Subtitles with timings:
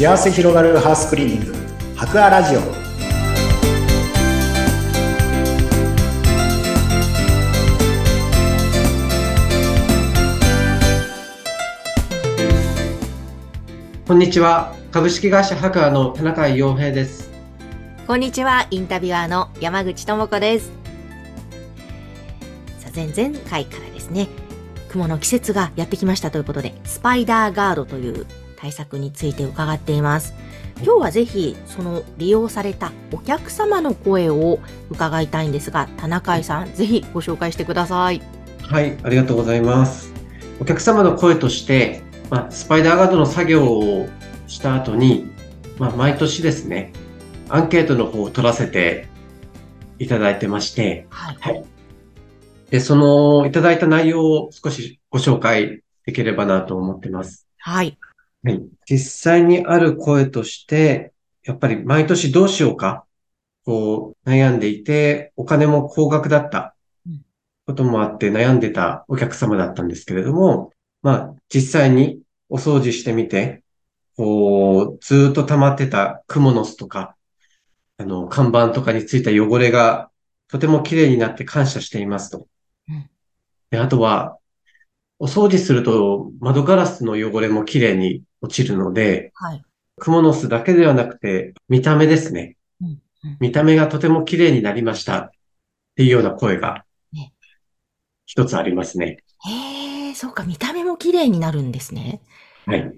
[0.00, 1.54] 幸せ広がるハウスクリーニング
[1.94, 2.60] 博アラジオ
[14.06, 14.74] こんにちは。
[14.90, 17.30] 株式会社博アの田中洋平です。
[18.06, 20.72] こんにちは、インタビュアーの山口智子です。
[22.78, 24.28] さあ、前々回からですね、
[24.88, 28.26] 雲の季節がやってきましたということで、スパイダーガードという
[28.60, 30.34] 対策について伺っています。
[30.82, 34.58] 今日はぜひ、その利用されたお客様の声を
[34.90, 38.22] 伺いたいんですが、田中井さん、ぜひご紹介してください。
[38.62, 40.12] はい、ありがとうございます。
[40.60, 44.08] お客様の声として、まあ、スパイダーガードの作業を
[44.46, 45.30] した後に、
[45.78, 46.92] まあ、毎年ですね、
[47.48, 49.08] アンケートの方を取らせて
[49.98, 51.36] いただいてまして、はい。
[51.40, 51.64] はい。
[52.70, 57.46] で、そのいただいた内容を少しご紹介できればなと思ってます。
[57.58, 57.98] はい。
[58.42, 58.62] はい。
[58.86, 61.12] 実際にある声として、
[61.44, 63.04] やっぱり毎年どうしようか、
[63.64, 66.74] こう悩んでいて、お金も高額だった
[67.06, 67.24] うん
[67.66, 73.62] こともあって悩んでたお客様だったんですけれども、まあ実際にお掃除してみて、
[74.16, 77.16] こうずーっと溜まってたクモの巣とか、
[77.98, 80.10] あの看板とかについた汚れが
[80.48, 82.48] とても綺麗になって感謝していますと
[82.88, 83.10] うん。
[83.70, 84.38] で、あとは、
[85.18, 89.62] お掃除すると窓ガラスの汚れも綺麗に落ちるので、はい。
[89.98, 92.56] クモの巣だけではなくて、見た目ですね。
[92.80, 93.00] うんうん
[93.38, 95.30] 見た目がとても綺麗になりましたっ
[95.94, 97.34] ていうような声がね
[98.24, 99.18] 一つありますね。
[99.44, 102.20] へえ、そうか、見た目も綺麗になるんですね。
[102.66, 102.80] はい。
[102.80, 102.96] うんう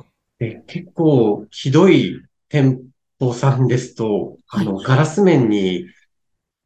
[0.00, 0.04] ん
[0.38, 2.82] で結構ひどい店
[3.20, 5.86] 舗さんですと、あの、はいガラス面に、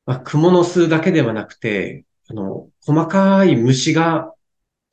[0.07, 4.33] まあ、クモの巣だけではなくて、あの、細かい虫が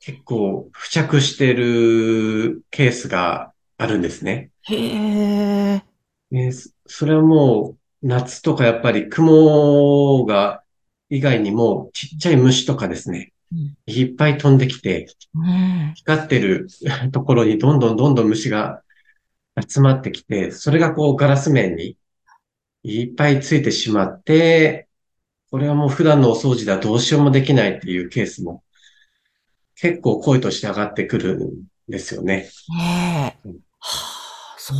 [0.04, 4.50] 結構付着してるケースがあるんですね。
[4.64, 5.82] へえ。
[6.30, 10.62] ね、そそれはもう、夏とかやっぱり雲が、
[11.08, 15.92] 以外にもちっちゃい虫とかですね、うんいっぱい飛んできて、うん。
[15.94, 16.68] 光ってる
[17.12, 18.82] ところにどんどんどんどん虫が
[19.66, 21.96] 集まってきて、それがこうガラス面に
[22.82, 24.86] いっぱいついてしまって、
[25.50, 28.63] これはもう普段のお掃除ではどうしようもできないっていうケースも
[29.84, 32.48] 結構声として上がってくるんですよね。
[32.70, 33.56] ねえうん。
[33.56, 34.78] はあ、そう。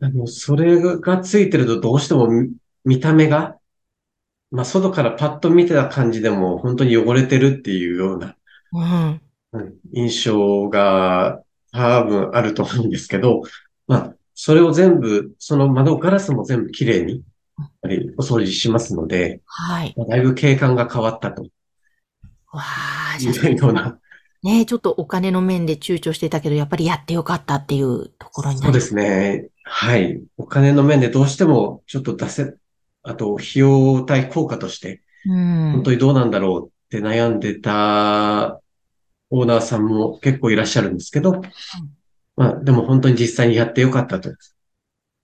[0.00, 2.52] あの、それがついてるとどうしても見
[2.84, 3.56] 見た目が、
[4.52, 8.36] まあ、外からパッと見てた感じでも本当に汚れてるっていうような、
[8.72, 9.20] うん。
[9.54, 13.42] うん印象が多分あると思うんですけど、
[13.88, 17.24] まあ、それを全部、その窓ガラスも全部きれいに、
[17.58, 19.92] やっぱりお掃除しますので、はい。
[19.96, 21.48] まあだいぶ景観が変わったと
[22.52, 23.98] わあ、いじゃあ、うような、
[24.42, 28.66] ねえ、ちょっとお金の面で躊躇してたけど、やっぱりやってよかったっていうところになる。
[28.66, 29.48] そうですね。
[29.64, 30.22] はい。
[30.38, 32.54] お金の面でどうしてもちょっと出せ、
[33.02, 35.72] あと、費用対効果として、うん。
[35.72, 38.60] 本当にどうなんだろうって悩んでた
[39.30, 41.40] オーナーさんも結構いらっしゃるんですけど、
[42.36, 44.30] まあでも本当に実際にやってよかったと、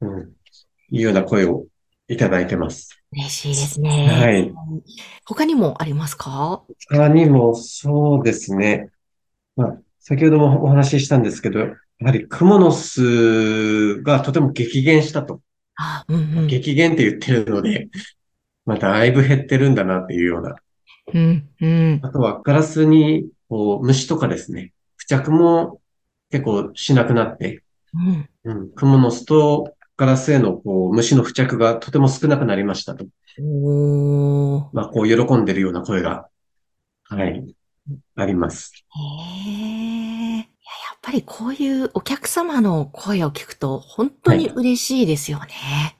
[0.00, 0.32] うん、
[0.90, 1.66] いうような声を
[2.08, 3.02] いただいてます。
[3.12, 4.08] 嬉しいですね。
[4.08, 4.52] はい。
[5.24, 6.62] 他にもありますか？
[6.88, 8.90] 他にもそうですね。
[9.56, 11.68] まあ、先ほどもお話ししたんですけど、や
[12.00, 15.40] はりクモの巣がとても激減したと。
[15.76, 16.46] あ、うんうん。
[16.46, 17.88] 激減って言ってるので、
[18.64, 20.56] まあだいぶ減ってるんだなっていうような
[21.14, 22.00] うん、うん。
[22.02, 25.80] あとはガラスにこう虫とかですね、付着も
[26.30, 27.62] 結構しなくなって、
[27.94, 28.28] うん。
[28.44, 33.06] うん、クモの巣とガラスへのこう虫の付着がとても少なくなりましたと。
[34.72, 36.28] まあこう喜んでるような声が、
[37.04, 37.54] はい、
[38.14, 38.72] あります。
[38.74, 40.34] へえ。
[40.34, 40.44] いや、や
[40.96, 45.96] っぱりこういうお客様の声を聞くと本当に嬉しいですよね。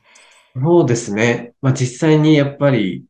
[0.55, 1.55] そうですね。
[1.63, 3.05] まあ実際にやっぱり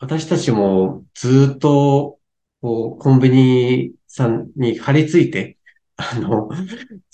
[0.00, 2.18] 私たちもずっと
[2.60, 5.58] こうコンビニさんに張り付いて、
[5.96, 6.48] あの、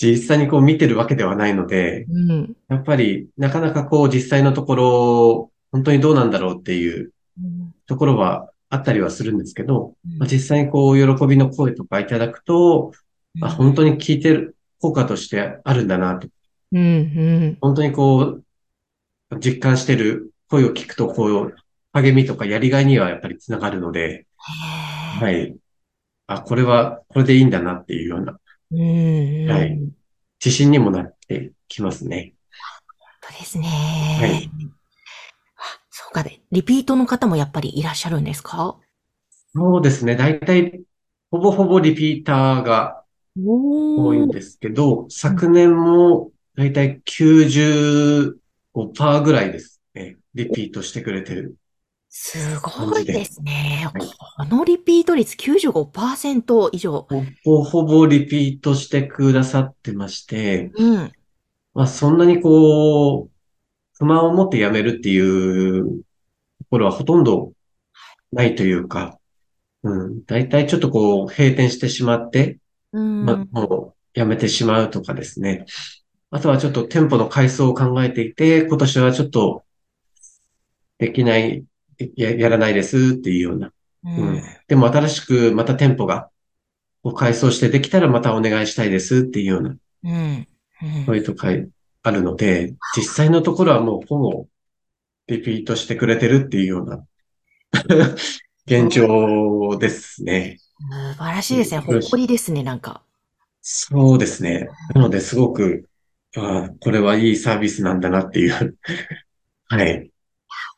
[0.01, 2.57] 実際にこう見てるわけではないので、うん。
[2.69, 12.93] やっぱり、なかなかこう実際のところ、本当にどうなんだろうっていううんところはあったりはするんですけど、まあ、実際にこう喜びの声とかいただくと、
[13.41, 16.29] あ、本当に聞いてる効果としてあるんだなと。
[16.73, 17.59] うん、うん。
[17.61, 18.45] 本当にこう、
[19.41, 21.55] 実感してる声を聞くと、こう、
[21.93, 24.27] 励みとかやりがいにはやっぱりつながるので。
[24.37, 25.57] はい。
[26.29, 28.41] あ、これは、これでいいんだなっていうようなうん、うん。
[28.73, 29.81] はい
[30.45, 32.35] 自信にもなってきますね。
[33.21, 33.67] 本当ですね。
[34.21, 34.51] はい
[35.57, 38.77] あそうかで、リピートの方もやっぱりいらっしゃるんですか？
[39.55, 40.17] そうですね。
[40.17, 40.83] 大体、
[41.31, 43.05] ほぼほぼリピーターが
[43.37, 44.31] 多いん。
[44.31, 50.17] ですけど、昨年もだいたい95%ぐらいですね。
[50.35, 51.57] リピートしてくれてる。
[52.13, 53.89] すごいですね。
[54.37, 57.07] このリピート率95%以上。
[57.09, 61.13] ほぼほぼリピートしてくださってまして、うん。
[61.73, 63.31] まあそんなにこう、
[63.97, 66.05] 不満を持って辞めるっていうと
[66.69, 67.53] ころはほとんど
[68.33, 69.19] ないというか、
[69.85, 72.59] うん、だいたいちょっとこう閉店してしまって、
[72.93, 73.25] うん。
[73.25, 75.65] まあ、もう辞めてしまうとかですね。
[76.31, 79.63] あとはちょっと店舗の改装を考えていて、今年はちょっと
[80.99, 81.65] できない、
[82.17, 83.73] や、やらないですっていうような。
[84.05, 84.43] ううんん。
[84.69, 86.31] でも新しくまた店舗が
[87.03, 90.13] こう改装してできたらまたお願いしたいですっていうような、うん。
[90.13, 91.49] うんそういうとか
[92.03, 94.47] あるので、実際のところはもうほぼ
[95.27, 97.05] リピートしてくれてるっていうような
[98.67, 100.59] 現状ですね。
[101.17, 101.81] 素晴らしいですね。
[101.81, 103.03] ほっこりですね、なんか。
[103.61, 104.69] そうですね。
[104.95, 105.89] なので、すごく、
[106.37, 108.79] ああ、これはいいサービスなんだなっていう。
[109.69, 110.10] はい。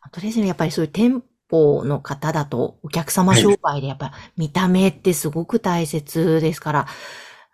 [0.02, 0.46] 本当ですね。
[0.46, 6.87] やっぱりそういう店舗の方だと、お客様商売でやっぱ見た目ってすごく大切ですから、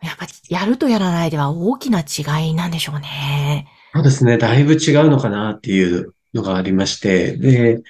[0.03, 3.69] やっぱやるとやらないでは大きな違いなんでしょうね。
[3.95, 4.39] そうですね。
[4.39, 7.37] だいぶ違うのかなっていうのがありまして。
[7.37, 7.83] で、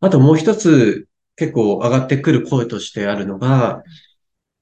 [0.00, 3.82] あともう一つ結構上がってくる声としてあるのが、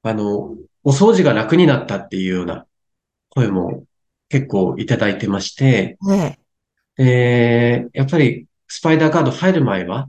[0.03, 2.67] あの、お掃除が楽になったっていうような
[3.31, 3.85] 声も
[4.29, 6.39] 結構いただいてまして、ね
[6.97, 10.09] で、やっぱりスパイダーガード入る前は、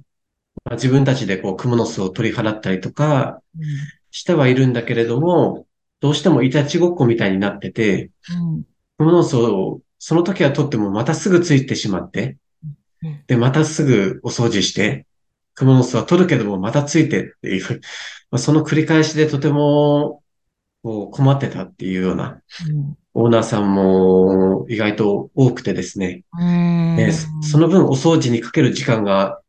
[0.63, 3.41] まあ自分たちでこう、クモの巣を取り払ったりとか
[4.11, 5.67] してはいるんだけれども、
[5.99, 8.63] どうしてもいたちごっこみたいになってて、うん。
[8.97, 12.37] クモの巣をその時は取ってもまたすぐついてしまって、
[13.27, 15.05] で、またすぐお掃除して、
[15.55, 17.81] クモの巣は取るけどもまたついてっていう、
[18.29, 20.21] まあ、その繰り返しでとても
[20.83, 22.41] こう困ってたっていうような
[23.17, 26.99] オーナーさんも意外と多くてですね、うん。
[26.99, 27.11] えー
[27.43, 29.39] そその分お掃除にかける時間が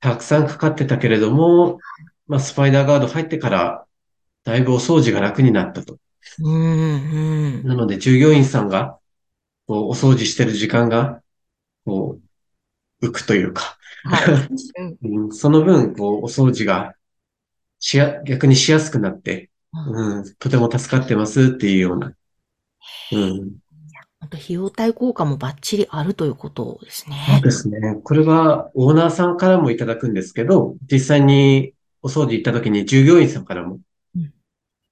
[0.00, 1.78] たくさんかかってたけれども、
[2.26, 3.86] まあ、スパイダーガード入ってから、
[4.44, 5.98] だいぶお掃除が楽になったと。
[6.38, 7.64] うん、うん。
[7.64, 8.98] なので、従業員さんが、
[9.66, 11.22] こう、お掃除してる時間が、
[11.84, 12.18] こ
[13.02, 14.48] う、浮くというか、はい。
[15.02, 16.94] うんその分、こう、お掃除が、
[17.78, 22.12] しや、逆にしやすくなって、うん、とても助かってますっていうような、
[23.12, 23.38] うん、
[24.20, 27.40] 本当費用対効果もバッチリあるということですそうね。
[27.42, 27.78] ですね。
[28.02, 31.72] これはオーナーさんからもいただくんですけど、実際に
[32.02, 33.80] お掃除行った時に従業員さんからも、
[34.14, 34.32] うん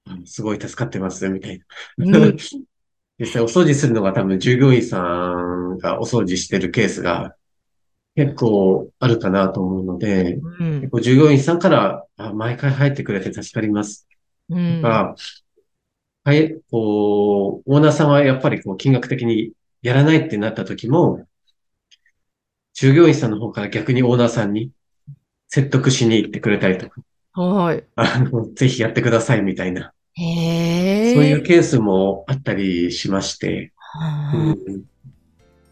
[0.06, 1.60] あすごい助かってます、みたい
[1.98, 2.18] うんな。
[3.20, 7.34] 実際お掃除するのが多分従業員さんがお掃除してるケースが
[8.14, 14.08] 結構あるかなと思うので、うん結構従業員さんから、あ毎回入ってくれて助かります
[14.48, 15.14] うんとか、
[16.28, 21.26] はい、こう、オーナーさんはやっぱりこう金額的にやらないってなった時も、
[22.74, 24.70] 従業員さんの方から逆にオーナーさんに
[25.48, 27.00] 説得しに行ってくれたりとか、
[27.32, 27.82] はい。
[27.96, 31.14] あの、ぜひやってくださいみたいな、へえ。
[31.14, 33.72] そういうケースもあったりしまして、
[34.34, 34.84] うんうん。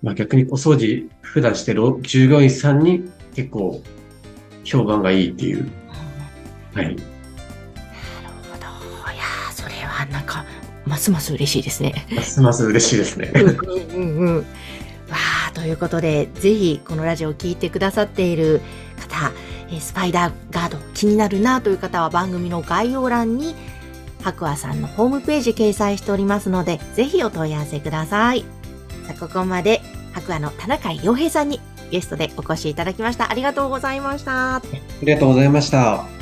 [0.03, 3.05] まあ、逆にお掃除普段してる従業員さんに
[3.35, 3.83] 結構
[4.65, 5.71] 評判がいいっていう、
[6.73, 7.16] はい。
[10.87, 12.07] ますます嬉しいですね。
[12.15, 13.33] ますます嬉しいですね。
[13.35, 14.39] うんうんうん。
[14.39, 14.45] わ
[15.49, 18.61] あ、ということで、ぜひこのラジオを聞いてくださっている
[19.01, 19.33] 方、
[19.69, 23.57] えースパイダーガード気になるなという方は番組の概要欄に
[24.23, 28.45] 白亜さんのホームページ掲載しておりますので、ぜひお問い合わせください。
[29.07, 33.31] さあ、ここまで白亜の田中洋平さんにゲストでお越しいただきました。
[33.31, 34.57] ありがとうございました。
[34.57, 34.63] あ
[35.03, 36.16] りがとうございました。